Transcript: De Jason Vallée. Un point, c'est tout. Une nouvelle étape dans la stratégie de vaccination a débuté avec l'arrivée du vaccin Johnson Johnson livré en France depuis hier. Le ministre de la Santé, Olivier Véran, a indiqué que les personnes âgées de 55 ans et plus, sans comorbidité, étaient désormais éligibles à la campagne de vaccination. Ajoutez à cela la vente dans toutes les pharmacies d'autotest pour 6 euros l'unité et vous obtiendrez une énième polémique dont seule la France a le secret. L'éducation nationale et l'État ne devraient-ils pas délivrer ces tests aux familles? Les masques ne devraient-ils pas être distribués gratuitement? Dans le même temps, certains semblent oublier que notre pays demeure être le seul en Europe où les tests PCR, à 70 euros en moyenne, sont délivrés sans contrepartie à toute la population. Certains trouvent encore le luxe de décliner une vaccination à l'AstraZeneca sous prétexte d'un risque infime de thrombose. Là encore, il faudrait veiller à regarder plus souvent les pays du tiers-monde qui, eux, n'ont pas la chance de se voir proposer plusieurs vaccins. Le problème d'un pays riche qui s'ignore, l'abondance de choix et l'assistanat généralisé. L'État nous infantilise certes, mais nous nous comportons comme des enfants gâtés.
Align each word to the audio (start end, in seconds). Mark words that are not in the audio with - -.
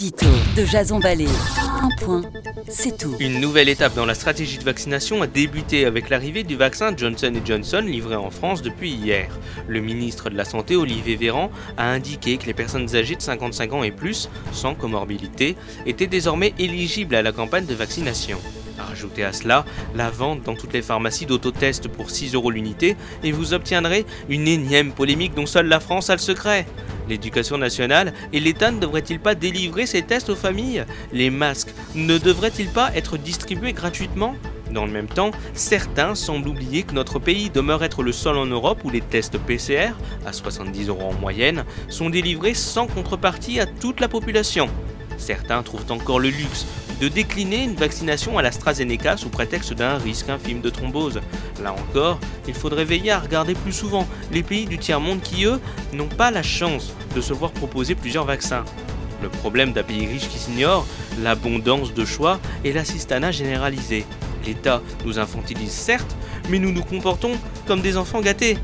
De 0.00 0.64
Jason 0.64 0.98
Vallée. 0.98 1.28
Un 1.82 1.90
point, 2.02 2.22
c'est 2.70 2.96
tout. 2.96 3.16
Une 3.20 3.38
nouvelle 3.38 3.68
étape 3.68 3.94
dans 3.94 4.06
la 4.06 4.14
stratégie 4.14 4.56
de 4.56 4.64
vaccination 4.64 5.20
a 5.20 5.26
débuté 5.26 5.84
avec 5.84 6.08
l'arrivée 6.08 6.42
du 6.42 6.56
vaccin 6.56 6.94
Johnson 6.96 7.30
Johnson 7.44 7.82
livré 7.84 8.16
en 8.16 8.30
France 8.30 8.62
depuis 8.62 8.92
hier. 8.92 9.28
Le 9.68 9.82
ministre 9.82 10.30
de 10.30 10.38
la 10.38 10.46
Santé, 10.46 10.74
Olivier 10.74 11.16
Véran, 11.16 11.50
a 11.76 11.90
indiqué 11.90 12.38
que 12.38 12.46
les 12.46 12.54
personnes 12.54 12.96
âgées 12.96 13.16
de 13.16 13.20
55 13.20 13.74
ans 13.74 13.82
et 13.82 13.90
plus, 13.90 14.30
sans 14.52 14.74
comorbidité, 14.74 15.54
étaient 15.84 16.06
désormais 16.06 16.54
éligibles 16.58 17.14
à 17.14 17.20
la 17.20 17.32
campagne 17.32 17.66
de 17.66 17.74
vaccination. 17.74 18.38
Ajoutez 18.90 19.24
à 19.24 19.34
cela 19.34 19.66
la 19.94 20.08
vente 20.08 20.42
dans 20.44 20.54
toutes 20.54 20.72
les 20.72 20.80
pharmacies 20.80 21.26
d'autotest 21.26 21.88
pour 21.88 22.08
6 22.08 22.32
euros 22.34 22.50
l'unité 22.50 22.96
et 23.22 23.32
vous 23.32 23.52
obtiendrez 23.52 24.06
une 24.30 24.48
énième 24.48 24.92
polémique 24.92 25.34
dont 25.34 25.44
seule 25.44 25.66
la 25.66 25.78
France 25.78 26.08
a 26.08 26.14
le 26.14 26.20
secret. 26.20 26.66
L'éducation 27.10 27.58
nationale 27.58 28.14
et 28.32 28.38
l'État 28.38 28.70
ne 28.70 28.78
devraient-ils 28.78 29.18
pas 29.18 29.34
délivrer 29.34 29.84
ces 29.84 30.02
tests 30.02 30.30
aux 30.30 30.36
familles? 30.36 30.84
Les 31.12 31.28
masques 31.28 31.74
ne 31.96 32.18
devraient-ils 32.18 32.68
pas 32.68 32.92
être 32.94 33.18
distribués 33.18 33.72
gratuitement? 33.72 34.36
Dans 34.70 34.86
le 34.86 34.92
même 34.92 35.08
temps, 35.08 35.32
certains 35.52 36.14
semblent 36.14 36.48
oublier 36.48 36.84
que 36.84 36.94
notre 36.94 37.18
pays 37.18 37.50
demeure 37.50 37.82
être 37.82 38.04
le 38.04 38.12
seul 38.12 38.36
en 38.36 38.46
Europe 38.46 38.82
où 38.84 38.90
les 38.90 39.00
tests 39.00 39.38
PCR, 39.38 39.90
à 40.24 40.32
70 40.32 40.86
euros 40.86 41.10
en 41.10 41.14
moyenne, 41.14 41.64
sont 41.88 42.10
délivrés 42.10 42.54
sans 42.54 42.86
contrepartie 42.86 43.58
à 43.58 43.66
toute 43.66 43.98
la 43.98 44.06
population. 44.06 44.68
Certains 45.18 45.64
trouvent 45.64 45.90
encore 45.90 46.20
le 46.20 46.28
luxe 46.28 46.64
de 47.00 47.08
décliner 47.08 47.64
une 47.64 47.74
vaccination 47.74 48.38
à 48.38 48.42
l'AstraZeneca 48.42 49.16
sous 49.16 49.30
prétexte 49.30 49.72
d'un 49.72 49.96
risque 49.96 50.28
infime 50.28 50.60
de 50.60 50.70
thrombose. 50.70 51.20
Là 51.62 51.72
encore, 51.72 52.18
il 52.46 52.54
faudrait 52.54 52.84
veiller 52.84 53.10
à 53.10 53.18
regarder 53.18 53.54
plus 53.54 53.72
souvent 53.72 54.06
les 54.30 54.42
pays 54.42 54.66
du 54.66 54.78
tiers-monde 54.78 55.22
qui, 55.22 55.44
eux, 55.46 55.60
n'ont 55.92 56.08
pas 56.08 56.30
la 56.30 56.42
chance 56.42 56.92
de 57.14 57.20
se 57.20 57.32
voir 57.32 57.52
proposer 57.52 57.94
plusieurs 57.94 58.26
vaccins. 58.26 58.64
Le 59.22 59.28
problème 59.28 59.72
d'un 59.72 59.82
pays 59.82 60.06
riche 60.06 60.28
qui 60.28 60.38
s'ignore, 60.38 60.86
l'abondance 61.22 61.92
de 61.94 62.04
choix 62.04 62.38
et 62.64 62.72
l'assistanat 62.72 63.32
généralisé. 63.32 64.04
L'État 64.46 64.82
nous 65.04 65.18
infantilise 65.18 65.72
certes, 65.72 66.16
mais 66.48 66.58
nous 66.58 66.72
nous 66.72 66.82
comportons 66.82 67.32
comme 67.66 67.80
des 67.80 67.96
enfants 67.96 68.20
gâtés. 68.20 68.56